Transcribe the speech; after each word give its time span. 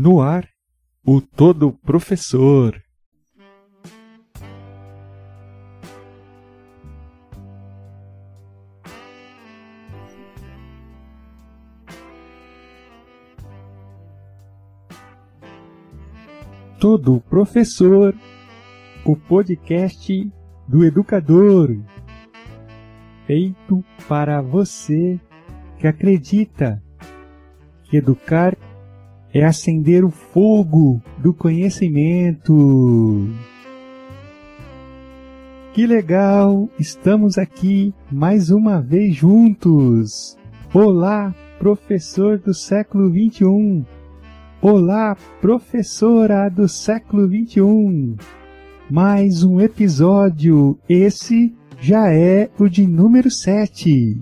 No 0.00 0.22
ar, 0.22 0.48
o 1.04 1.20
Todo 1.20 1.72
Professor. 1.72 2.80
Todo 16.78 17.20
Professor, 17.22 18.14
o 19.04 19.16
podcast 19.16 20.32
do 20.68 20.84
educador, 20.84 21.76
feito 23.26 23.84
para 24.06 24.40
você 24.40 25.18
que 25.76 25.88
acredita 25.88 26.80
que 27.90 27.96
educar 27.96 28.56
é 29.32 29.44
acender 29.44 30.04
o 30.04 30.10
fogo 30.10 31.02
do 31.18 31.34
conhecimento. 31.34 33.28
Que 35.74 35.86
legal! 35.86 36.68
Estamos 36.78 37.38
aqui 37.38 37.94
mais 38.10 38.50
uma 38.50 38.80
vez 38.80 39.14
juntos. 39.14 40.36
Olá, 40.72 41.34
professor 41.58 42.38
do 42.38 42.54
século 42.54 43.10
21. 43.10 43.84
Olá, 44.60 45.16
professora 45.40 46.48
do 46.48 46.66
século 46.66 47.28
21. 47.28 48.16
Mais 48.90 49.44
um 49.44 49.60
episódio. 49.60 50.78
Esse 50.88 51.54
já 51.80 52.12
é 52.12 52.50
o 52.58 52.68
de 52.68 52.86
número 52.86 53.30
7. 53.30 54.20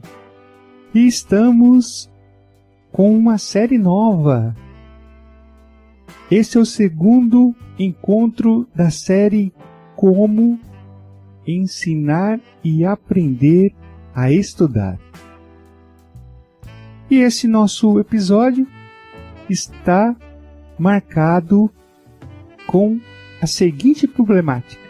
E 0.95 1.07
estamos 1.07 2.11
com 2.93 3.17
uma 3.17 3.39
série 3.39 3.79
nova 3.79 4.55
esse 6.31 6.59
é 6.59 6.61
o 6.61 6.67
segundo 6.67 7.55
encontro 7.79 8.67
da 8.75 8.91
série 8.91 9.53
Como 9.95 10.59
Ensinar 11.47 12.41
e 12.65 12.85
Aprender 12.85 13.73
a 14.13 14.33
Estudar. 14.33 14.99
E 17.09 17.19
esse 17.19 17.47
nosso 17.47 18.01
episódio 18.01 18.67
está 19.49 20.17
marcado 20.77 21.71
com 22.67 22.99
a 23.41 23.47
seguinte 23.47 24.09
problemática: 24.09 24.83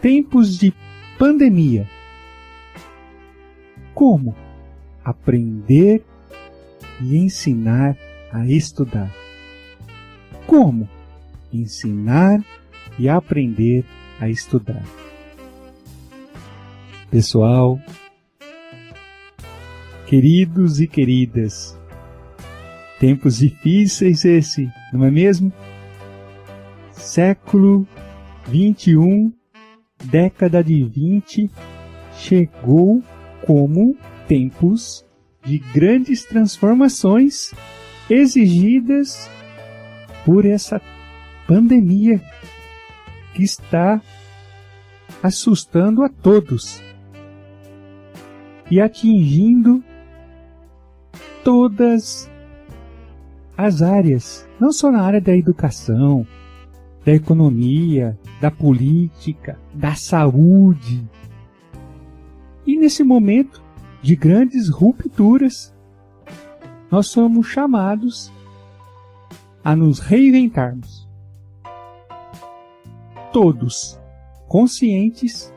tempos 0.00 0.58
de 0.58 0.74
pandemia. 1.16 1.88
Como 3.94 4.34
aprender 5.04 6.04
e 7.00 7.16
ensinar 7.16 7.96
a 8.34 8.44
estudar. 8.44 9.14
Como? 10.44 10.88
Ensinar 11.52 12.44
e 12.98 13.08
aprender 13.08 13.84
a 14.20 14.28
estudar. 14.28 14.82
Pessoal, 17.08 17.80
queridos 20.08 20.80
e 20.80 20.88
queridas, 20.88 21.78
tempos 22.98 23.38
difíceis 23.38 24.24
esse, 24.24 24.68
não 24.92 25.04
é 25.04 25.12
mesmo? 25.12 25.52
Século 26.90 27.86
21, 28.48 29.32
década 30.06 30.62
de 30.64 30.82
20, 30.82 31.48
chegou 32.16 33.00
como 33.46 33.96
tempos 34.26 35.06
de 35.44 35.58
grandes 35.58 36.24
transformações 36.24 37.52
exigidas 38.08 39.30
por 40.24 40.44
essa 40.44 40.80
pandemia 41.46 42.20
que 43.34 43.42
está 43.42 44.00
assustando 45.22 46.02
a 46.02 46.08
todos 46.08 46.82
e 48.70 48.80
atingindo 48.80 49.82
todas 51.42 52.30
as 53.56 53.82
áreas, 53.82 54.48
não 54.58 54.72
só 54.72 54.90
na 54.90 55.02
área 55.02 55.20
da 55.20 55.36
educação, 55.36 56.26
da 57.04 57.12
economia, 57.12 58.18
da 58.40 58.50
política, 58.50 59.58
da 59.72 59.94
saúde. 59.94 61.06
E 62.66 62.76
nesse 62.76 63.04
momento 63.04 63.62
de 64.02 64.16
grandes 64.16 64.68
rupturas, 64.68 65.73
nós 66.94 67.08
somos 67.08 67.48
chamados 67.48 68.32
a 69.64 69.74
nos 69.74 69.98
reinventarmos. 69.98 71.08
Todos 73.32 74.00
conscientes, 74.46 75.52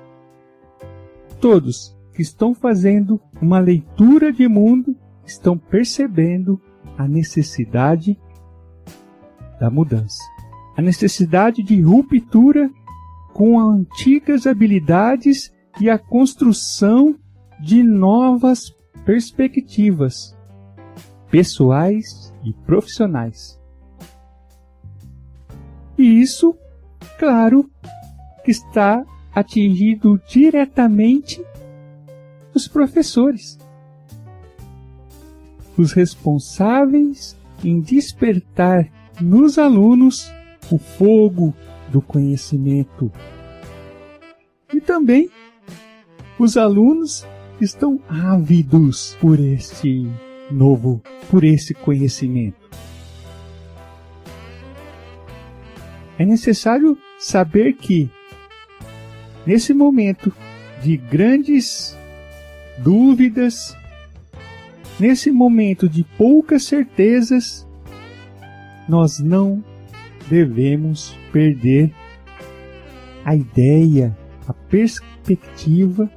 todos 1.40 1.96
que 2.16 2.24
estão 2.24 2.56
fazendo 2.56 3.22
uma 3.40 3.60
leitura 3.60 4.34
de 4.34 4.48
mundo 4.48 4.96
estão 5.24 5.56
percebendo 5.56 6.60
a 6.98 7.08
necessidade 7.08 8.20
da 9.60 9.70
mudança, 9.70 10.24
a 10.76 10.82
necessidade 10.82 11.62
de 11.62 11.80
ruptura 11.80 12.68
com 13.32 13.60
antigas 13.60 14.48
habilidades 14.48 15.54
e 15.80 15.88
a 15.88 16.00
construção 16.00 17.16
de 17.60 17.84
novas 17.84 18.76
perspectivas 19.06 20.36
pessoais 21.30 22.34
e 22.44 22.54
profissionais. 22.54 23.60
E 25.98 26.22
isso, 26.22 26.56
claro, 27.18 27.70
que 28.44 28.52
está 28.52 29.04
atingindo 29.34 30.22
diretamente 30.28 31.44
os 32.54 32.68
professores, 32.68 33.58
os 35.78 35.92
responsáveis 35.92 37.38
em 37.64 37.80
despertar 37.80 38.90
nos 39.22 39.58
alunos 39.58 40.32
o 40.72 40.78
fogo 40.78 41.54
do 41.90 42.02
conhecimento. 42.02 43.12
E 44.74 44.82
também 44.82 45.30
os 46.40 46.58
alunos 46.58 47.26
estão 47.60 48.00
ávidos 48.08 49.18
por 49.20 49.40
este 49.40 50.08
novo 50.52 51.02
por 51.30 51.44
esse 51.44 51.74
conhecimento. 51.74 52.68
É 56.18 56.26
necessário 56.26 56.98
saber 57.20 57.74
que, 57.74 58.10
nesse 59.46 59.74
momento 59.74 60.34
de 60.82 60.98
grandes 60.98 61.96
dúvidas, 62.80 63.78
nesse 65.00 65.32
momento 65.32 65.88
de 65.88 66.04
poucas 66.18 66.64
certezas, 66.64 67.68
nós 68.88 69.20
não 69.20 69.64
devemos 70.30 71.16
perder 71.32 71.94
a 73.24 73.36
ideia, 73.36 74.18
a 74.48 74.54
perspectiva 74.54 76.10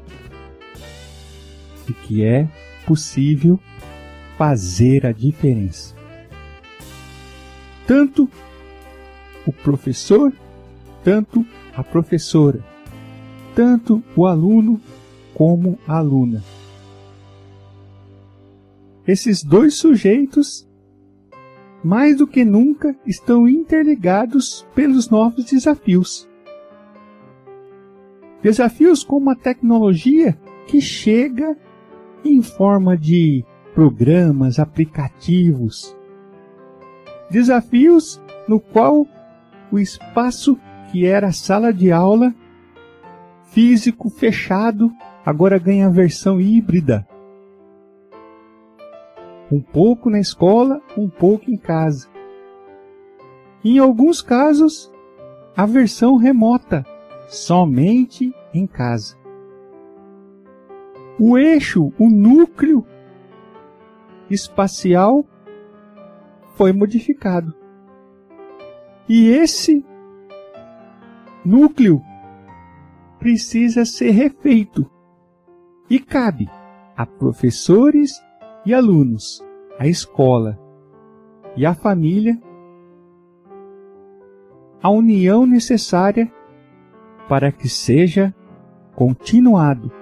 de 1.86 1.92
que 1.92 2.24
é 2.24 2.48
possível 2.86 3.58
fazer 4.40 5.04
a 5.04 5.12
diferença. 5.12 5.94
Tanto 7.86 8.26
o 9.46 9.52
professor, 9.52 10.32
tanto 11.04 11.44
a 11.76 11.84
professora, 11.84 12.64
tanto 13.54 14.02
o 14.16 14.24
aluno 14.24 14.80
como 15.34 15.78
a 15.86 15.98
aluna. 15.98 16.42
Esses 19.06 19.44
dois 19.44 19.74
sujeitos, 19.74 20.66
mais 21.84 22.16
do 22.16 22.26
que 22.26 22.42
nunca, 22.42 22.96
estão 23.06 23.46
interligados 23.46 24.66
pelos 24.74 25.10
novos 25.10 25.44
desafios. 25.44 26.26
Desafios 28.42 29.04
como 29.04 29.28
a 29.28 29.36
tecnologia 29.36 30.32
que 30.66 30.80
chega 30.80 31.54
em 32.24 32.40
forma 32.40 32.96
de 32.96 33.44
programas, 33.74 34.58
aplicativos. 34.58 35.96
Desafios 37.30 38.20
no 38.48 38.58
qual 38.58 39.06
o 39.70 39.78
espaço 39.78 40.58
que 40.90 41.06
era 41.06 41.32
sala 41.32 41.72
de 41.72 41.92
aula 41.92 42.34
físico 43.44 44.08
fechado 44.10 44.90
agora 45.24 45.58
ganha 45.58 45.86
a 45.86 45.90
versão 45.90 46.40
híbrida. 46.40 47.06
Um 49.50 49.60
pouco 49.60 50.08
na 50.08 50.20
escola, 50.20 50.80
um 50.96 51.08
pouco 51.08 51.50
em 51.50 51.56
casa. 51.56 52.08
Em 53.64 53.78
alguns 53.78 54.22
casos, 54.22 54.90
a 55.56 55.66
versão 55.66 56.16
remota, 56.16 56.86
somente 57.28 58.32
em 58.54 58.66
casa. 58.66 59.16
O 61.18 61.36
eixo, 61.36 61.92
o 61.98 62.08
núcleo 62.08 62.86
espacial 64.30 65.24
foi 66.54 66.72
modificado. 66.72 67.54
E 69.08 69.28
esse 69.28 69.84
núcleo 71.44 72.00
precisa 73.18 73.84
ser 73.84 74.10
refeito 74.10 74.88
e 75.88 75.98
cabe 75.98 76.48
a 76.96 77.04
professores 77.04 78.12
e 78.64 78.72
alunos, 78.72 79.44
a 79.78 79.86
escola 79.86 80.58
e 81.56 81.66
a 81.66 81.74
família 81.74 82.40
a 84.82 84.88
união 84.88 85.44
necessária 85.44 86.32
para 87.28 87.52
que 87.52 87.68
seja 87.68 88.34
continuado 88.94 89.92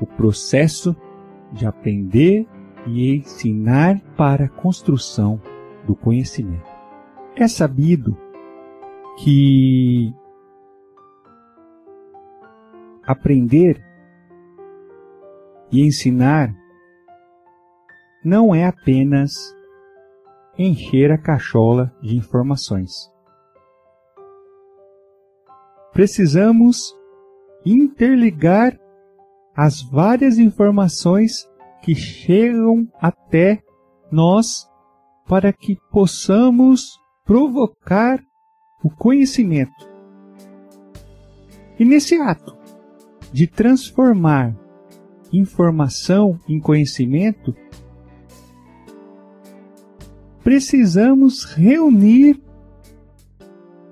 o 0.00 0.06
processo 0.06 0.96
de 1.52 1.66
aprender 1.66 2.46
e 2.86 3.16
ensinar 3.16 4.00
para 4.16 4.44
a 4.44 4.48
construção 4.48 5.40
do 5.86 5.94
conhecimento. 5.94 6.70
É 7.36 7.46
sabido 7.48 8.16
que 9.16 10.14
aprender 13.04 13.82
e 15.70 15.86
ensinar 15.86 16.54
não 18.24 18.54
é 18.54 18.66
apenas 18.66 19.32
encher 20.58 21.10
a 21.10 21.18
cachola 21.18 21.92
de 22.00 22.16
informações. 22.16 23.10
Precisamos 25.92 26.94
interligar 27.64 28.78
as 29.54 29.82
várias 29.82 30.38
informações 30.38 31.48
que 31.82 31.94
chegam 31.94 32.88
até 33.00 33.60
nós 34.10 34.68
para 35.26 35.52
que 35.52 35.76
possamos 35.90 36.98
provocar 37.24 38.20
o 38.82 38.90
conhecimento. 38.90 39.90
E 41.78 41.84
nesse 41.84 42.16
ato 42.16 42.56
de 43.32 43.46
transformar 43.46 44.54
informação 45.32 46.38
em 46.48 46.60
conhecimento, 46.60 47.56
precisamos 50.44 51.44
reunir 51.44 52.40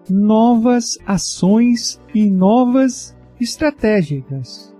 novas 0.08 0.98
ações 1.06 2.00
e 2.14 2.28
novas 2.28 3.16
estratégicas. 3.40 4.74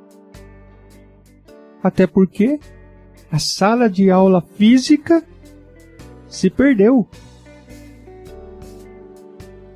Até 1.82 2.06
porque 2.06 2.58
a 3.30 3.38
sala 3.38 3.88
de 3.88 4.10
aula 4.10 4.40
física 4.40 5.24
se 6.28 6.50
perdeu. 6.50 7.06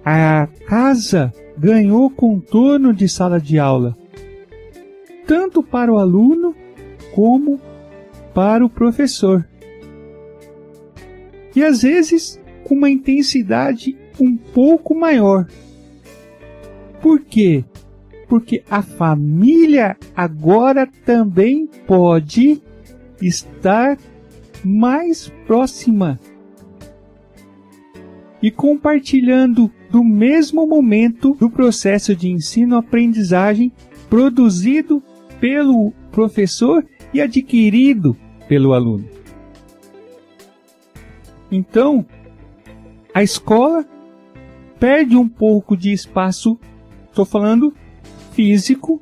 A 0.04 0.48
casa 0.66 1.32
ganhou 1.56 2.10
contorno 2.10 2.92
de 2.92 3.08
sala 3.08 3.40
de 3.40 3.58
aula, 3.58 3.96
tanto 5.26 5.62
para 5.62 5.92
o 5.92 5.98
aluno 5.98 6.54
como 7.14 7.60
para 8.34 8.64
o 8.64 8.68
professor. 8.68 9.48
E 11.54 11.62
às 11.62 11.82
vezes 11.82 12.40
com 12.64 12.74
uma 12.74 12.90
intensidade 12.90 13.96
um 14.20 14.36
pouco 14.36 14.94
maior. 14.94 15.46
Por 17.00 17.20
quê? 17.20 17.64
Porque 18.28 18.64
a 18.68 18.82
família 18.82 19.96
agora 20.16 20.88
também 21.04 21.66
pode 21.86 22.60
estar 23.26 23.98
mais 24.64 25.32
próxima 25.46 26.18
e 28.42 28.50
compartilhando 28.50 29.70
do 29.90 30.04
mesmo 30.04 30.66
momento 30.66 31.34
do 31.34 31.48
processo 31.48 32.14
de 32.14 32.30
ensino-aprendizagem 32.30 33.72
produzido 34.10 35.02
pelo 35.40 35.92
professor 36.10 36.84
e 37.12 37.20
adquirido 37.20 38.16
pelo 38.48 38.72
aluno. 38.72 39.08
Então, 41.50 42.04
a 43.14 43.22
escola 43.22 43.86
perde 44.78 45.16
um 45.16 45.28
pouco 45.28 45.76
de 45.76 45.92
espaço, 45.92 46.58
estou 47.08 47.24
falando 47.24 47.72
físico, 48.32 49.00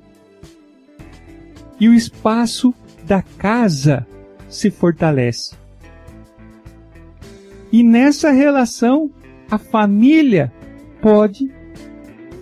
e 1.81 1.89
o 1.89 1.95
espaço 1.95 2.73
da 3.13 3.21
casa 3.21 4.07
se 4.49 4.71
fortalece. 4.71 5.55
E 7.71 7.83
nessa 7.83 8.31
relação, 8.31 9.11
a 9.51 9.59
família 9.59 10.51
pode 11.03 11.53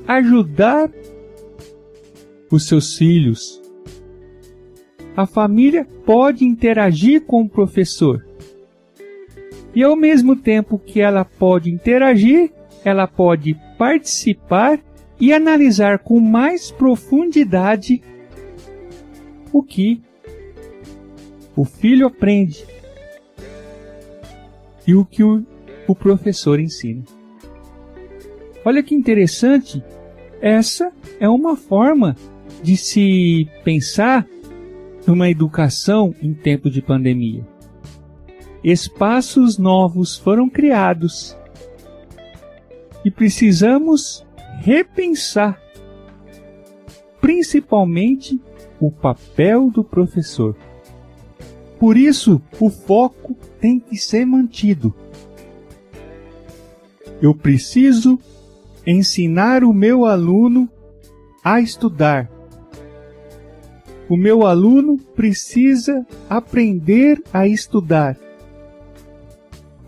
ajudar 0.06 0.88
os 2.52 2.68
seus 2.68 2.96
filhos. 2.96 3.60
A 5.16 5.26
família 5.26 5.84
pode 6.06 6.44
interagir 6.44 7.22
com 7.22 7.42
o 7.42 7.48
professor. 7.48 8.24
E 9.74 9.82
ao 9.82 9.96
mesmo 9.96 10.36
tempo 10.36 10.78
que 10.78 11.00
ela 11.00 11.24
pode 11.24 11.68
interagir, 11.68 12.52
ela 12.84 13.08
pode 13.08 13.56
participar 13.76 14.78
e 15.18 15.32
analisar 15.32 15.98
com 15.98 16.20
mais 16.20 16.70
profundidade 16.70 18.00
o 19.52 19.64
que 19.64 20.00
o 21.60 21.64
filho 21.66 22.06
aprende 22.06 22.64
e 24.86 24.94
o 24.94 25.04
que 25.04 25.22
o, 25.22 25.44
o 25.86 25.94
professor 25.94 26.58
ensina. 26.58 27.04
Olha 28.64 28.82
que 28.82 28.94
interessante, 28.94 29.84
essa 30.40 30.90
é 31.20 31.28
uma 31.28 31.56
forma 31.56 32.16
de 32.62 32.78
se 32.78 33.46
pensar 33.62 34.26
numa 35.06 35.28
educação 35.28 36.14
em 36.22 36.32
tempo 36.32 36.70
de 36.70 36.80
pandemia. 36.80 37.46
Espaços 38.64 39.58
novos 39.58 40.16
foram 40.16 40.48
criados 40.48 41.36
e 43.04 43.10
precisamos 43.10 44.26
repensar, 44.62 45.60
principalmente, 47.20 48.40
o 48.80 48.90
papel 48.90 49.70
do 49.70 49.84
professor. 49.84 50.56
Por 51.80 51.96
isso, 51.96 52.42
o 52.60 52.68
foco 52.68 53.34
tem 53.58 53.80
que 53.80 53.96
ser 53.96 54.26
mantido. 54.26 54.94
Eu 57.22 57.34
preciso 57.34 58.18
ensinar 58.86 59.64
o 59.64 59.72
meu 59.72 60.04
aluno 60.04 60.68
a 61.42 61.58
estudar. 61.58 62.30
O 64.10 64.16
meu 64.16 64.46
aluno 64.46 64.98
precisa 64.98 66.06
aprender 66.28 67.22
a 67.32 67.48
estudar. 67.48 68.14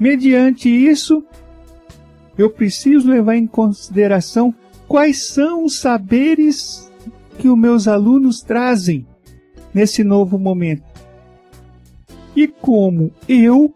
Mediante 0.00 0.70
isso, 0.70 1.22
eu 2.38 2.48
preciso 2.48 3.06
levar 3.10 3.36
em 3.36 3.46
consideração 3.46 4.54
quais 4.88 5.26
são 5.26 5.62
os 5.64 5.78
saberes 5.78 6.90
que 7.38 7.50
os 7.50 7.58
meus 7.58 7.86
alunos 7.86 8.40
trazem 8.40 9.06
nesse 9.74 10.02
novo 10.02 10.38
momento 10.38 10.91
e 12.42 12.48
como 12.48 13.12
eu 13.28 13.72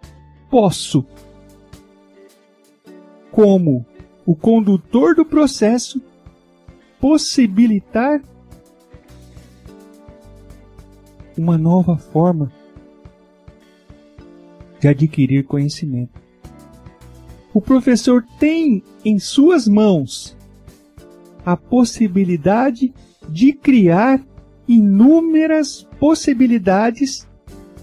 posso, 0.50 1.06
como 3.30 3.86
o 4.24 4.34
condutor 4.34 5.14
do 5.14 5.24
processo, 5.24 6.02
possibilitar 7.00 8.20
uma 11.38 11.56
nova 11.56 11.96
forma 11.96 12.50
de 14.80 14.88
adquirir 14.88 15.44
conhecimento? 15.44 16.20
O 17.54 17.60
professor 17.60 18.24
tem 18.40 18.82
em 19.04 19.18
suas 19.20 19.68
mãos 19.68 20.36
a 21.44 21.56
possibilidade 21.56 22.92
de 23.28 23.52
criar 23.52 24.20
inúmeras 24.66 25.86
possibilidades 26.00 27.28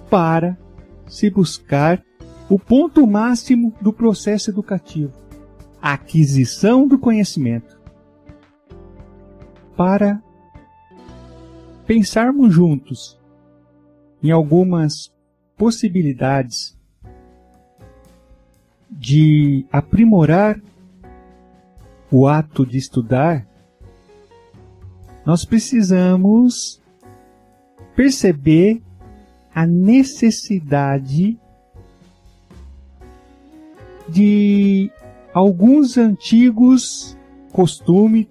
para 0.09 0.57
se 1.07 1.29
buscar 1.29 2.03
o 2.50 2.60
ponto 2.60 3.05
máximo 3.07 3.74
do 3.81 3.91
processo 3.91 4.51
educativo, 4.51 5.13
a 5.81 5.93
aquisição 5.93 6.88
do 6.88 7.00
conhecimento. 7.00 7.79
Para 9.75 10.22
pensarmos 11.86 12.53
juntos 12.53 13.19
em 14.22 14.31
algumas 14.31 15.12
possibilidades 15.57 16.77
de 18.89 19.65
aprimorar 19.72 20.60
o 22.12 22.27
ato 22.27 22.65
de 22.65 22.77
estudar, 22.77 23.48
nós 25.25 25.43
precisamos 25.43 26.81
perceber 27.95 28.81
a 29.53 29.65
necessidade 29.65 31.38
de 34.07 34.91
alguns 35.33 35.98
antigos 35.98 37.17
costumes, 37.51 38.27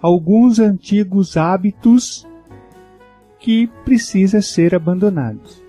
alguns 0.00 0.58
antigos 0.58 1.36
hábitos 1.36 2.26
que 3.38 3.66
precisa 3.84 4.40
ser 4.40 4.74
abandonados. 4.74 5.62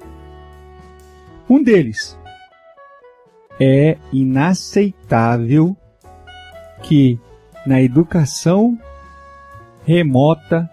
Um 1.50 1.62
deles 1.62 2.18
é 3.60 3.98
inaceitável 4.12 5.76
que 6.84 7.20
na 7.66 7.82
educação 7.82 8.78
remota 9.86 10.70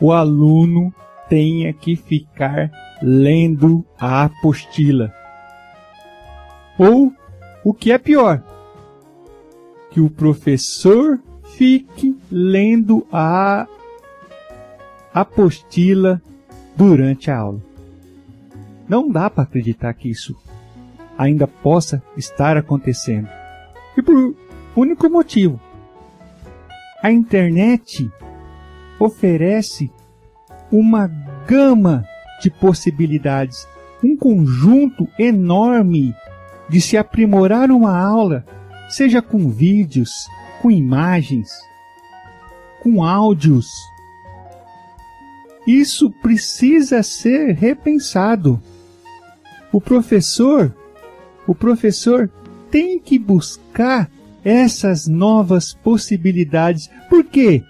o 0.00 0.12
aluno 0.12 0.92
tenha 1.30 1.72
que 1.72 1.94
ficar 1.94 2.70
lendo 3.00 3.86
a 3.98 4.24
apostila. 4.24 5.14
Ou, 6.76 7.12
o 7.64 7.72
que 7.72 7.92
é 7.92 7.98
pior, 7.98 8.42
que 9.90 10.00
o 10.00 10.10
professor 10.10 11.20
fique 11.56 12.18
lendo 12.30 13.06
a 13.12 13.66
apostila 15.14 16.20
durante 16.76 17.30
a 17.30 17.38
aula. 17.38 17.62
Não 18.88 19.08
dá 19.08 19.30
para 19.30 19.44
acreditar 19.44 19.94
que 19.94 20.10
isso 20.10 20.36
ainda 21.16 21.46
possa 21.46 22.02
estar 22.16 22.56
acontecendo. 22.56 23.28
E 23.96 24.02
por 24.02 24.34
único 24.74 25.08
motivo. 25.08 25.60
A 27.02 27.10
internet 27.12 28.10
oferece 28.98 29.90
uma 30.70 31.06
gama 31.46 32.04
de 32.40 32.50
possibilidades, 32.50 33.66
um 34.02 34.16
conjunto 34.16 35.08
enorme 35.18 36.14
de 36.68 36.80
se 36.80 36.96
aprimorar 36.96 37.70
uma 37.70 37.96
aula, 37.96 38.44
seja 38.88 39.20
com 39.20 39.50
vídeos, 39.50 40.10
com 40.62 40.70
imagens, 40.70 41.50
com 42.82 43.02
áudios. 43.02 43.68
Isso 45.66 46.10
precisa 46.10 47.02
ser 47.02 47.54
repensado. 47.54 48.60
O 49.72 49.80
professor, 49.80 50.74
o 51.46 51.54
professor 51.54 52.30
tem 52.70 52.98
que 52.98 53.18
buscar 53.18 54.10
essas 54.44 55.06
novas 55.06 55.74
possibilidades. 55.74 56.88
Por 57.08 57.24
quê? 57.24 57.62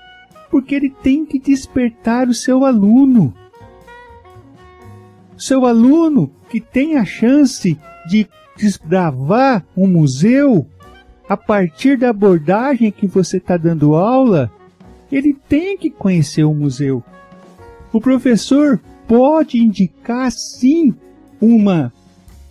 Porque 0.50 0.74
ele 0.74 0.90
tem 0.90 1.24
que 1.24 1.38
despertar 1.38 2.28
o 2.28 2.34
seu 2.34 2.64
aluno. 2.64 3.32
Seu 5.36 5.64
aluno 5.64 6.30
que 6.48 6.60
tem 6.60 6.96
a 6.96 7.04
chance 7.04 7.78
de 8.08 8.28
desbravar 8.56 9.64
um 9.76 9.86
museu 9.86 10.66
a 11.28 11.36
partir 11.36 11.96
da 11.96 12.10
abordagem 12.10 12.90
que 12.90 13.06
você 13.06 13.36
está 13.36 13.56
dando 13.56 13.94
aula, 13.94 14.50
ele 15.12 15.32
tem 15.48 15.78
que 15.78 15.88
conhecer 15.88 16.42
o 16.42 16.52
museu. 16.52 17.02
O 17.92 18.00
professor 18.00 18.80
pode 19.06 19.58
indicar 19.58 20.30
sim 20.32 20.94
uma 21.40 21.92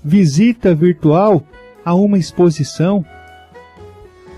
visita 0.03 0.73
virtual 0.73 1.43
a 1.83 1.93
uma 1.93 2.17
exposição. 2.17 3.05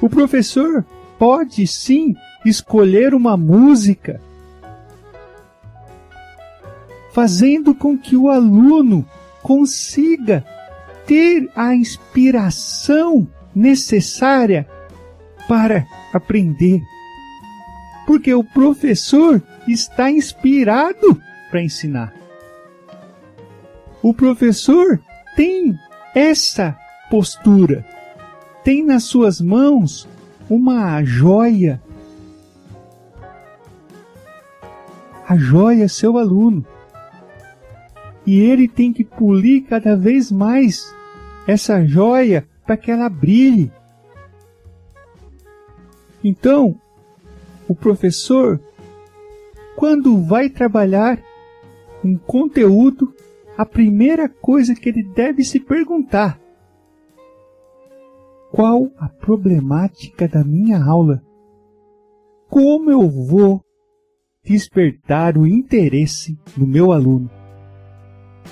O 0.02 0.10
professor 0.10 0.86
pode 1.18 1.66
sim 1.68 2.16
escolher 2.46 3.14
uma 3.14 3.38
música, 3.38 4.20
fazendo 7.14 7.76
com 7.76 7.98
que 7.98 8.16
o 8.16 8.30
aluno 8.30 9.06
consiga 9.42 10.46
ter 11.06 11.50
a 11.56 11.76
inspiração 11.76 13.28
necessária 13.54 14.68
para 15.48 15.86
aprender. 16.14 16.82
Porque 18.08 18.34
o 18.34 18.44
professor 18.44 19.42
está 19.68 20.10
inspirado 20.10 21.22
para 21.50 21.62
ensinar. 21.62 22.14
O 24.02 24.14
professor 24.14 25.00
tem 25.36 25.78
essa 26.16 26.76
postura, 27.10 27.86
tem 28.64 28.84
nas 28.84 29.04
suas 29.04 29.40
mãos 29.40 30.08
uma 30.50 31.04
joia. 31.04 31.82
A 35.32 35.38
joia 35.38 35.86
é 35.86 35.88
seu 35.88 36.18
aluno. 36.18 36.66
E 38.28 38.38
ele 38.42 38.68
tem 38.68 38.92
que 38.92 39.06
polir 39.06 39.64
cada 39.64 39.96
vez 39.96 40.30
mais 40.30 40.94
essa 41.48 41.86
joia 41.86 42.46
para 42.66 42.76
que 42.76 42.92
ela 42.92 43.08
brilhe. 43.08 43.72
Então, 46.22 46.78
o 47.66 47.74
professor, 47.74 48.60
quando 49.78 50.22
vai 50.22 50.50
trabalhar 50.50 51.18
um 52.04 52.18
conteúdo, 52.18 53.16
a 53.58 53.66
primeira 53.66 54.28
coisa 54.28 54.76
que 54.76 54.90
ele 54.90 55.02
deve 55.02 55.46
se 55.46 55.62
perguntar: 55.62 56.38
qual 58.52 58.92
a 58.98 59.08
problemática 59.08 60.28
da 60.28 60.44
minha 60.44 60.84
aula? 60.84 61.24
Como 62.50 62.92
eu 62.92 63.10
vou 63.10 63.64
despertar 64.44 65.38
o 65.38 65.46
interesse 65.48 66.38
do 66.56 66.66
meu 66.66 66.92
aluno? 66.92 67.30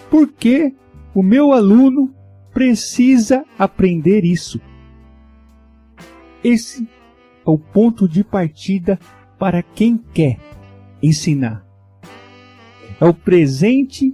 Por 0.10 0.32
que 0.32 0.74
o 1.14 1.24
meu 1.24 1.52
aluno 1.52 2.14
precisa 2.54 3.46
aprender 3.58 4.24
isso. 4.24 4.60
Esse 6.44 6.84
é 6.84 7.50
o 7.50 7.58
ponto 7.58 8.08
de 8.08 8.24
partida 8.24 9.00
para 9.38 9.62
quem 9.62 9.98
quer 9.98 10.38
ensinar. 11.02 11.66
É 13.00 13.06
o 13.06 13.14
presente 13.14 14.14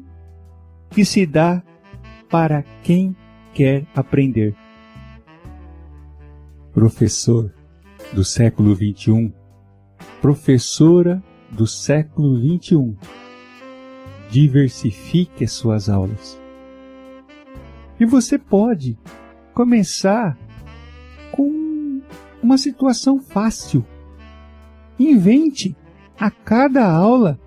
que 0.92 1.04
se 1.04 1.26
dá 1.26 1.64
para 2.30 2.64
quem 2.84 3.16
quer 3.54 3.86
aprender. 3.96 4.56
Professor 6.74 7.54
do 8.14 8.24
século 8.24 8.76
21, 8.76 9.34
professora 10.22 11.24
do 11.56 11.66
século 11.66 12.40
21, 12.40 12.96
diversifique 14.30 15.44
as 15.44 15.52
suas 15.52 15.90
aulas 15.90 16.46
e 18.00 18.06
você 18.06 18.38
pode 18.38 18.98
começar 19.54 20.38
com 21.32 22.02
uma 22.42 22.58
situação 22.58 23.20
fácil. 23.20 23.86
Invente 25.00 25.76
a 26.20 26.30
cada 26.30 26.90
aula 26.90 27.40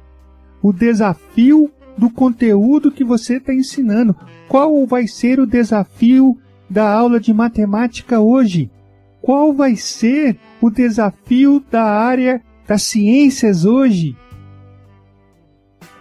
o 0.62 0.72
desafio 0.72 1.70
do 1.96 2.10
conteúdo 2.10 2.90
que 2.90 3.04
você 3.04 3.36
está 3.36 3.54
ensinando. 3.54 4.14
Qual 4.48 4.86
vai 4.86 5.06
ser 5.06 5.38
o 5.40 5.46
desafio 5.46 6.36
da 6.68 6.90
aula 6.90 7.20
de 7.20 7.32
matemática 7.32 8.20
hoje? 8.20 8.70
Qual 9.20 9.52
vai 9.52 9.76
ser 9.76 10.38
o 10.60 10.70
desafio 10.70 11.62
da 11.70 11.84
área 11.84 12.42
das 12.68 12.82
ciências 12.82 13.64
hoje? 13.64 14.14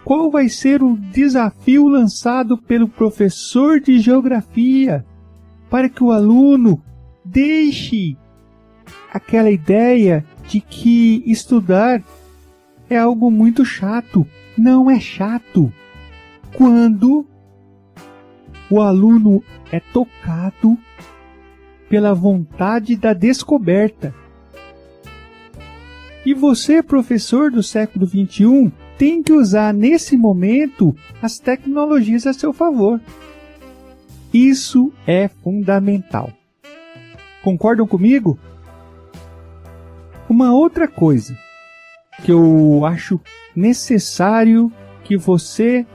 qual 0.08 0.30
vai 0.30 0.48
ser 0.48 0.82
o 0.82 0.96
desafio 0.96 1.86
lançado 1.86 2.56
pelo 2.56 2.88
professor 2.88 3.78
de 3.78 4.00
geografia 4.00 5.04
para 5.68 5.86
que 5.86 6.02
o 6.02 6.10
aluno 6.10 6.82
deixe 7.22 8.16
aquela 9.12 9.50
ideia 9.50 10.24
de 10.46 10.62
que 10.62 11.22
estudar 11.26 12.02
é 12.88 12.96
algo 12.96 13.30
muito 13.30 13.66
chato. 13.66 14.26
Não 14.56 14.90
é 14.90 14.98
chato. 14.98 15.70
Quando 16.54 17.26
o 18.70 18.80
aluno 18.80 19.44
é 19.70 19.78
tocado 19.78 20.78
pela 21.86 22.14
vontade 22.14 22.96
da 22.96 23.12
descoberta. 23.12 24.14
E 26.28 26.34
você, 26.34 26.82
professor 26.82 27.50
do 27.50 27.62
século 27.62 28.06
XXI, 28.06 28.70
tem 28.98 29.22
que 29.22 29.32
usar 29.32 29.72
nesse 29.72 30.14
momento 30.14 30.94
as 31.22 31.38
tecnologias 31.38 32.26
a 32.26 32.34
seu 32.34 32.52
favor. 32.52 33.00
Isso 34.30 34.92
é 35.06 35.28
fundamental. 35.28 36.30
Concordam 37.42 37.86
comigo? 37.86 38.38
Uma 40.28 40.52
outra 40.52 40.86
coisa 40.86 41.34
que 42.22 42.30
eu 42.30 42.84
acho 42.84 43.18
necessário 43.56 44.70
que 45.04 45.16
você, 45.16 45.86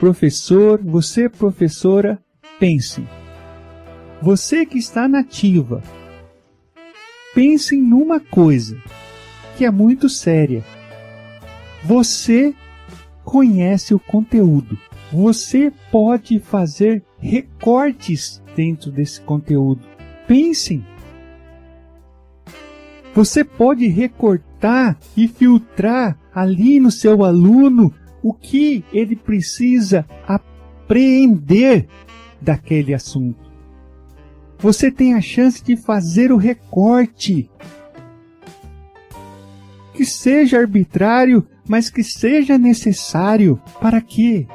professor, 0.00 0.82
você, 0.82 1.28
professora, 1.28 2.18
pense. 2.58 3.06
Você 4.20 4.66
que 4.66 4.78
está 4.78 5.06
nativa, 5.06 5.80
pense 7.36 7.76
numa 7.76 8.18
coisa 8.18 8.76
que 9.58 9.64
é 9.64 9.70
muito 9.72 10.08
séria 10.08 10.62
você 11.84 12.54
conhece 13.24 13.92
o 13.92 13.98
conteúdo. 13.98 14.78
você 15.12 15.72
pode 15.90 16.38
fazer 16.38 17.02
recortes 17.18 18.40
dentro 18.54 18.92
desse 18.92 19.20
conteúdo. 19.22 19.80
Pensem. 20.28 20.84
Você 23.14 23.42
pode 23.42 23.88
recortar 23.88 24.96
e 25.16 25.26
filtrar 25.26 26.16
ali 26.32 26.78
no 26.78 26.90
seu 26.90 27.24
aluno 27.24 27.92
o 28.22 28.32
que 28.32 28.84
ele 28.92 29.16
precisa 29.16 30.06
apreender 30.26 31.88
daquele 32.40 32.94
assunto. 32.94 33.50
Você 34.58 34.90
tem 34.90 35.14
a 35.14 35.20
chance 35.20 35.64
de 35.64 35.76
fazer 35.76 36.30
o 36.30 36.36
recorte. 36.36 37.50
Que 39.98 40.04
seja 40.04 40.60
arbitrário, 40.60 41.44
mas 41.68 41.90
que 41.90 42.04
seja 42.04 42.56
necessário 42.56 43.60
para 43.80 44.00
que 44.00 44.46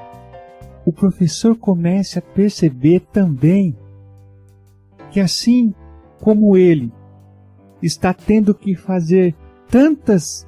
o 0.85 0.93
professor 0.93 1.53
comece 1.57 2.17
a 2.17 2.21
perceber 2.21 3.01
também 3.11 3.77
que 5.11 5.19
assim 5.19 5.75
como 6.21 6.55
ele 6.55 6.93
está 7.81 8.13
tendo 8.13 8.55
que 8.55 8.73
fazer 8.73 9.35
tantas 9.69 10.47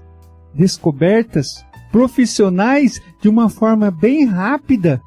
descobertas 0.54 1.66
profissionais 1.92 3.02
de 3.22 3.28
uma 3.28 3.50
forma 3.50 3.92
bem 3.92 4.24
rápida, 4.24 5.02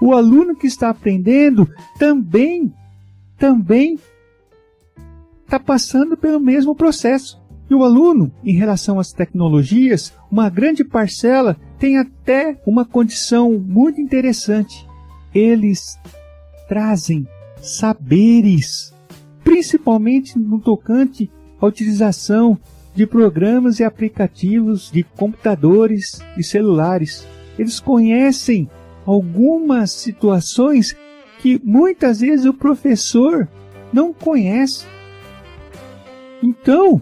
o 0.00 0.14
aluno 0.14 0.54
que 0.54 0.68
está 0.68 0.88
aprendendo 0.88 1.68
também 1.98 2.72
também 3.36 3.98
está 5.44 5.58
passando 5.58 6.16
pelo 6.16 6.38
mesmo 6.38 6.76
processo. 6.76 7.39
E 7.70 7.74
o 7.74 7.84
aluno, 7.84 8.32
em 8.42 8.52
relação 8.52 8.98
às 8.98 9.12
tecnologias, 9.12 10.12
uma 10.28 10.50
grande 10.50 10.82
parcela 10.82 11.56
tem 11.78 11.98
até 11.98 12.60
uma 12.66 12.84
condição 12.84 13.52
muito 13.52 14.00
interessante. 14.00 14.84
Eles 15.32 15.96
trazem 16.68 17.28
saberes, 17.62 18.92
principalmente 19.44 20.36
no 20.36 20.58
tocante 20.58 21.30
à 21.60 21.66
utilização 21.66 22.58
de 22.92 23.06
programas 23.06 23.78
e 23.78 23.84
aplicativos 23.84 24.90
de 24.90 25.04
computadores 25.04 26.20
e 26.36 26.42
celulares. 26.42 27.24
Eles 27.56 27.78
conhecem 27.78 28.68
algumas 29.06 29.92
situações 29.92 30.96
que 31.38 31.60
muitas 31.62 32.18
vezes 32.18 32.46
o 32.46 32.52
professor 32.52 33.48
não 33.92 34.12
conhece. 34.12 34.86
Então, 36.42 37.00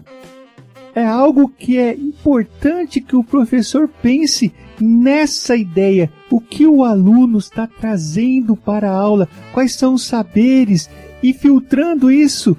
é 0.95 1.05
algo 1.05 1.49
que 1.49 1.77
é 1.77 1.93
importante 1.93 3.01
que 3.01 3.15
o 3.15 3.23
professor 3.23 3.87
pense 4.01 4.53
nessa 4.79 5.55
ideia. 5.55 6.11
O 6.29 6.39
que 6.39 6.65
o 6.65 6.83
aluno 6.83 7.37
está 7.37 7.67
trazendo 7.67 8.55
para 8.55 8.89
a 8.89 8.95
aula? 8.95 9.27
Quais 9.53 9.73
são 9.73 9.93
os 9.93 10.05
saberes? 10.05 10.89
E 11.21 11.33
filtrando 11.33 12.11
isso, 12.11 12.57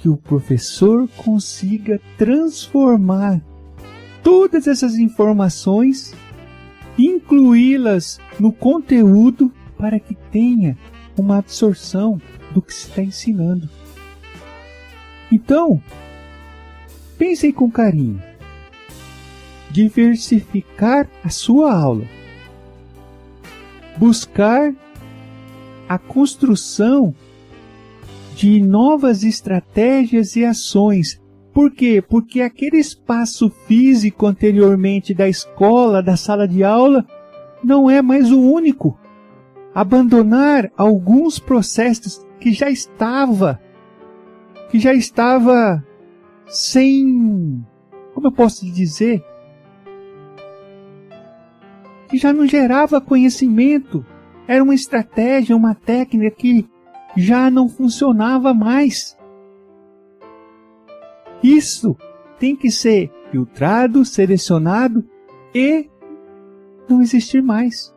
que 0.00 0.08
o 0.08 0.16
professor 0.16 1.08
consiga 1.16 2.00
transformar 2.16 3.40
todas 4.22 4.66
essas 4.66 4.96
informações, 4.96 6.14
incluí-las 6.98 8.20
no 8.38 8.52
conteúdo 8.52 9.52
para 9.78 10.00
que 10.00 10.14
tenha 10.30 10.76
uma 11.16 11.38
absorção 11.38 12.20
do 12.52 12.60
que 12.60 12.74
se 12.74 12.88
está 12.88 13.02
ensinando. 13.02 13.68
Então, 15.30 15.80
pensem 17.20 17.52
com 17.52 17.70
carinho. 17.70 18.18
Diversificar 19.70 21.06
a 21.22 21.28
sua 21.28 21.70
aula. 21.70 22.06
Buscar 23.98 24.72
a 25.86 25.98
construção 25.98 27.14
de 28.34 28.62
novas 28.62 29.22
estratégias 29.22 30.34
e 30.34 30.46
ações. 30.46 31.20
Por 31.52 31.70
quê? 31.70 32.02
Porque 32.02 32.40
aquele 32.40 32.78
espaço 32.78 33.50
físico 33.66 34.26
anteriormente 34.26 35.12
da 35.12 35.28
escola, 35.28 36.02
da 36.02 36.16
sala 36.16 36.48
de 36.48 36.64
aula, 36.64 37.04
não 37.62 37.90
é 37.90 38.00
mais 38.00 38.32
o 38.32 38.40
único 38.40 38.98
abandonar 39.74 40.72
alguns 40.74 41.38
processos 41.38 42.26
que 42.40 42.50
já 42.50 42.70
estava 42.70 43.60
que 44.70 44.78
já 44.78 44.94
estava 44.94 45.84
sem 46.50 47.64
como 48.14 48.26
eu 48.26 48.32
posso 48.32 48.70
dizer? 48.70 49.24
Que 52.08 52.18
já 52.18 52.32
não 52.32 52.46
gerava 52.46 53.00
conhecimento. 53.00 54.04
Era 54.46 54.62
uma 54.62 54.74
estratégia 54.74 55.56
uma 55.56 55.74
técnica 55.74 56.36
que 56.36 56.68
já 57.16 57.50
não 57.50 57.68
funcionava 57.68 58.52
mais. 58.52 59.16
Isso 61.42 61.96
tem 62.38 62.56
que 62.56 62.70
ser 62.70 63.10
filtrado 63.30 64.04
selecionado 64.04 65.04
e 65.54 65.88
não 66.88 67.00
existir 67.00 67.42
mais. 67.42 67.94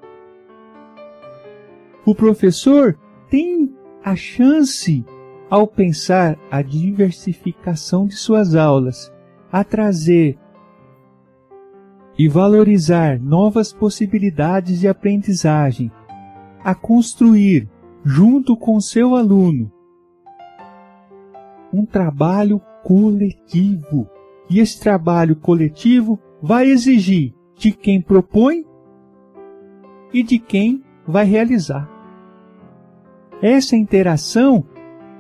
O 2.06 2.14
professor 2.14 2.98
tem 3.30 3.76
a 4.04 4.16
chance, 4.16 5.04
ao 5.50 5.68
pensar 5.68 6.38
a 6.50 6.62
diversificação 6.62 8.06
de 8.06 8.16
suas 8.16 8.56
aulas, 8.56 9.12
a 9.52 9.64
trazer 9.64 10.38
e 12.18 12.28
valorizar 12.28 13.20
novas 13.20 13.74
possibilidades 13.74 14.80
de 14.80 14.88
aprendizagem, 14.88 15.92
a 16.64 16.74
construir, 16.74 17.70
junto 18.04 18.56
com 18.56 18.80
seu 18.80 19.16
aluno, 19.16 19.72
um 21.74 21.86
trabalho 21.86 22.62
coletivo. 22.84 24.08
E 24.50 24.60
esse 24.60 24.80
trabalho 24.80 25.36
coletivo 25.36 26.20
vai 26.42 26.68
exigir 26.68 27.34
de 27.56 27.72
quem 27.72 28.02
propõe 28.02 28.66
e 30.14 30.22
de 30.22 30.38
quem 30.38 30.84
vai 31.08 31.26
realizar. 31.26 31.90
Essa 33.42 33.76
interação, 33.76 34.66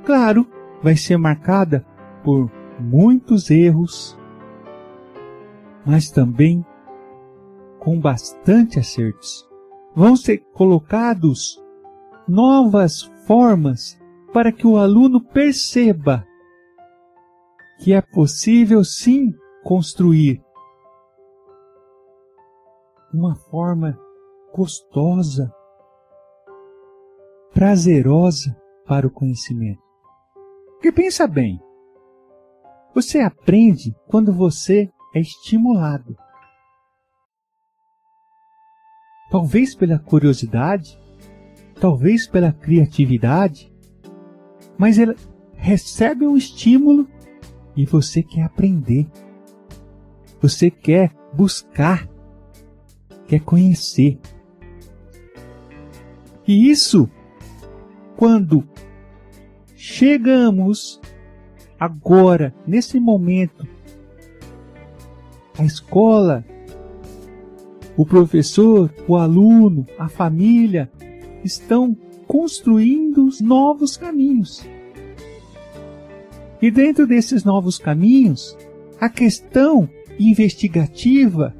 claro, 0.03 0.47
vai 0.81 0.95
ser 0.95 1.17
marcada 1.17 1.85
por 2.23 2.51
muitos 2.79 3.49
erros, 3.49 4.17
mas 5.85 6.09
também 6.09 6.65
com 7.79 7.99
bastante 7.99 8.79
acertos. 8.79 9.47
Vão 9.95 10.15
ser 10.15 10.39
colocados 10.53 11.61
novas 12.27 13.01
formas 13.27 13.99
para 14.33 14.51
que 14.51 14.65
o 14.65 14.77
aluno 14.77 15.21
perceba 15.21 16.25
que 17.79 17.93
é 17.93 18.01
possível 18.01 18.83
sim 18.83 19.33
construir 19.63 20.41
uma 23.13 23.35
forma 23.35 23.97
gostosa 24.55 25.53
prazerosa 27.53 28.55
para 28.85 29.05
o 29.05 29.11
conhecimento. 29.11 29.82
Porque 30.83 31.01
pensa 31.01 31.25
bem, 31.25 31.61
você 32.93 33.21
aprende 33.21 33.95
quando 34.05 34.33
você 34.33 34.91
é 35.15 35.21
estimulado. 35.21 36.13
Talvez 39.31 39.73
pela 39.73 39.97
curiosidade, 39.97 40.99
talvez 41.79 42.27
pela 42.27 42.51
criatividade, 42.51 43.73
mas 44.77 44.97
ele 44.97 45.15
recebe 45.53 46.27
um 46.27 46.35
estímulo 46.35 47.07
e 47.77 47.85
você 47.85 48.21
quer 48.21 48.41
aprender. 48.41 49.07
Você 50.41 50.69
quer 50.69 51.15
buscar, 51.33 52.09
quer 53.25 53.39
conhecer. 53.39 54.19
E 56.45 56.69
isso 56.69 57.09
quando 58.17 58.67
chegamos 59.85 61.01
agora, 61.77 62.55
nesse 62.65 63.01
momento, 63.01 63.67
a 65.59 65.65
escola, 65.65 66.45
o 67.97 68.05
professor, 68.05 68.89
o 69.05 69.17
aluno, 69.17 69.85
a 69.99 70.07
família 70.07 70.89
estão 71.43 71.93
construindo 72.25 73.27
novos 73.41 73.97
caminhos. 73.97 74.65
E 76.61 76.71
dentro 76.71 77.05
desses 77.05 77.43
novos 77.43 77.77
caminhos, 77.77 78.57
a 79.01 79.09
questão 79.09 79.89
investigativa 80.17 81.53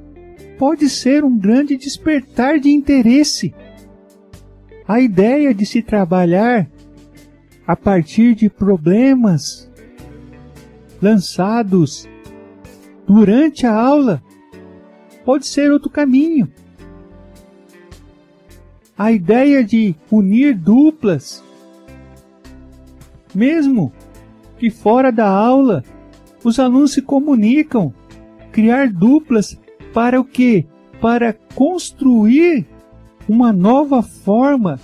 pode 0.57 0.89
ser 0.89 1.25
um 1.25 1.37
grande 1.37 1.75
despertar 1.75 2.57
de 2.57 2.69
interesse 2.69 3.53
a 4.87 5.01
ideia 5.01 5.53
de 5.53 5.65
se 5.65 5.81
trabalhar 5.81 6.71
a 7.65 7.75
partir 7.75 8.35
de 8.35 8.49
problemas 8.49 9.69
lançados 11.01 12.07
durante 13.07 13.65
a 13.65 13.73
aula 13.73 14.21
pode 15.25 15.47
ser 15.47 15.71
outro 15.71 15.89
caminho. 15.89 16.49
a 18.97 19.11
ideia 19.11 19.63
de 19.63 19.95
unir 20.11 20.55
duplas. 20.55 21.43
Mesmo 23.33 23.91
que 24.57 24.69
fora 24.69 25.11
da 25.11 25.27
aula 25.27 25.83
os 26.43 26.59
alunos 26.59 26.93
se 26.93 27.01
comunicam, 27.01 27.93
criar 28.51 28.89
duplas 28.89 29.59
para 29.93 30.19
o 30.19 30.25
quê? 30.25 30.65
Para 31.01 31.33
construir 31.55 32.65
uma 33.27 33.51
nova 33.51 34.01
forma 34.01 34.79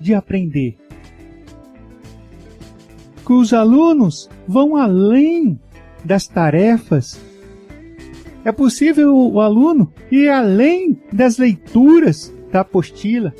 de 0.00 0.14
aprender. 0.14 0.76
Que 3.24 3.32
os 3.32 3.52
alunos 3.52 4.28
vão 4.46 4.76
além 4.76 5.58
das 6.04 6.26
tarefas. 6.26 7.18
É 8.44 8.52
possível 8.52 9.16
o 9.16 9.40
aluno 9.40 9.90
ir 10.10 10.28
além 10.28 11.00
das 11.12 11.38
leituras 11.38 12.32
da 12.52 12.60
apostila. 12.60 13.32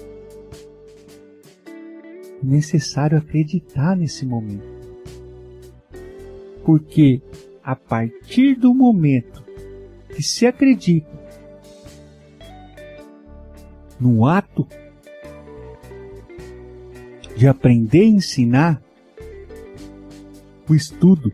É 1.66 2.46
necessário 2.46 3.18
acreditar 3.18 3.94
nesse 3.94 4.24
momento. 4.24 4.74
Porque 6.64 7.20
a 7.62 7.76
partir 7.76 8.54
do 8.54 8.74
momento 8.74 9.44
que 10.14 10.22
se 10.22 10.46
acredita 10.46 11.24
no 14.00 14.26
ato 14.26 14.66
de 17.36 17.48
aprender 17.48 18.04
e 18.04 18.10
ensinar, 18.10 18.83
o 20.68 20.74
estudo 20.74 21.32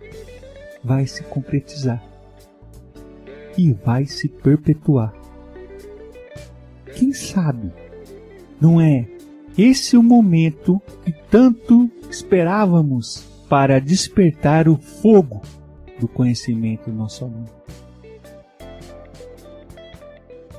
vai 0.82 1.06
se 1.06 1.22
concretizar 1.24 2.02
e 3.56 3.72
vai 3.72 4.06
se 4.06 4.28
perpetuar. 4.28 5.12
Quem 6.96 7.12
sabe 7.12 7.72
não 8.60 8.80
é 8.80 9.06
esse 9.56 9.96
o 9.96 10.02
momento 10.02 10.80
que 11.04 11.12
tanto 11.30 11.90
esperávamos 12.10 13.24
para 13.48 13.80
despertar 13.80 14.68
o 14.68 14.76
fogo 14.76 15.42
do 15.98 16.08
conhecimento 16.08 16.90
do 16.90 16.96
nosso 16.96 17.24
aluno? 17.24 17.48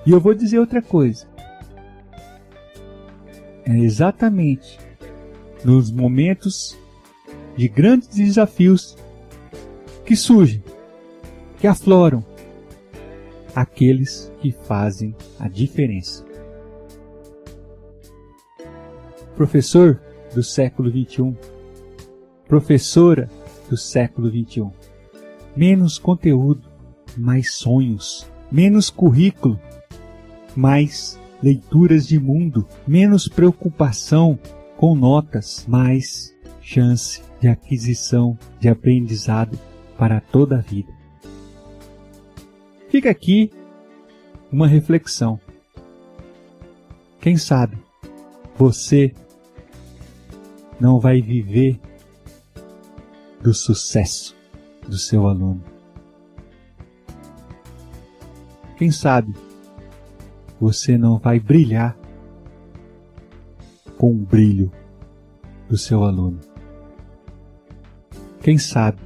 E 0.06 0.12
eu 0.12 0.20
vou 0.20 0.34
dizer 0.34 0.60
outra 0.60 0.82
coisa. 0.82 1.28
É 3.66 3.78
exatamente 3.78 4.80
nos 5.64 5.92
momentos 5.92 6.78
de 7.56 7.68
grandes 7.68 8.10
desafios 8.10 8.98
que 10.06 10.16
surgem, 10.16 10.64
que 11.60 11.68
afloram 11.68 12.24
aqueles 13.56 14.32
que 14.40 14.52
fazem 14.52 15.16
a 15.40 15.48
diferença. 15.48 16.26
Professor 19.36 20.00
do 20.34 20.44
século 20.44 20.92
21, 20.92 21.36
professora 22.48 23.30
do 23.70 23.78
século 23.78 24.30
21. 24.30 24.72
Menos 25.56 25.98
conteúdo, 25.98 26.68
mais 27.18 27.54
sonhos, 27.54 28.30
menos 28.52 28.90
currículo, 28.90 29.60
mais 30.56 31.20
leituras 31.42 32.08
de 32.08 32.20
mundo, 32.20 32.68
menos 32.88 33.28
preocupação 33.28 34.38
com 34.78 34.96
notas, 34.96 35.66
mais 35.68 36.36
chance 36.72 37.22
de 37.42 37.50
aquisição 37.50 38.38
de 38.58 38.70
aprendizado 38.70 39.60
para 39.98 40.22
toda 40.22 40.60
a 40.60 40.62
vida. 40.62 40.94
Fica 42.90 43.10
aqui 43.10 43.52
uma 44.50 44.68
reflexão. 44.68 45.38
Quem 47.20 47.36
sabe 47.36 47.78
você 48.56 49.14
não 50.80 50.98
vai 50.98 51.22
viver 51.22 51.78
do 53.42 53.54
sucesso 53.54 54.36
do 54.88 54.98
seu 54.98 55.28
aluno. 55.28 55.64
Quem 58.78 58.92
sabe 58.92 59.34
você 60.60 60.98
não 60.98 61.18
vai 61.18 61.38
brilhar 61.40 61.98
com 63.98 64.12
o 64.12 64.26
brilho 64.26 64.72
do 65.68 65.78
seu 65.78 66.04
aluno. 66.04 66.51
Quem 68.42 68.58
sabe 68.58 69.00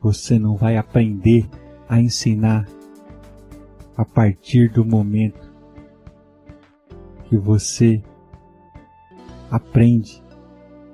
você 0.00 0.38
não 0.38 0.56
vai 0.56 0.76
aprender 0.76 1.48
a 1.88 2.00
ensinar 2.00 2.68
a 3.96 4.04
partir 4.04 4.70
do 4.70 4.84
momento 4.84 5.52
que 7.28 7.36
você 7.36 8.00
aprende 9.50 10.22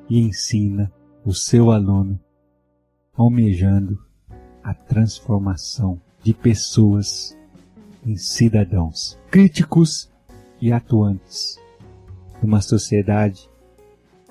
e 0.09 0.19
ensina 0.19 0.91
o 1.25 1.35
seu 1.35 1.71
aluno, 1.71 2.19
almejando 3.15 3.99
a 4.63 4.73
transformação 4.73 6.01
de 6.23 6.33
pessoas 6.33 7.37
em 8.07 8.17
cidadãos 8.17 9.19
críticos 9.31 10.11
e 10.59 10.73
atuantes 10.73 11.59
numa 12.43 12.63
sociedade 12.63 13.51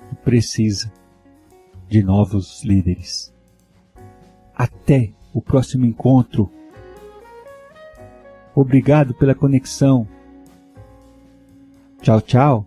que 0.08 0.16
precisa 0.16 0.92
de 1.90 2.04
novos 2.04 2.62
líderes. 2.62 3.34
Até 4.54 5.12
o 5.34 5.42
próximo 5.42 5.84
encontro. 5.84 6.48
Obrigado 8.54 9.12
pela 9.12 9.34
conexão. 9.34 10.06
Tchau, 12.00 12.20
tchau. 12.20 12.66